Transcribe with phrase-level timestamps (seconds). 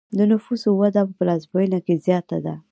[0.17, 2.55] د نفوسو وده په پلازمینه کې زیاته ده.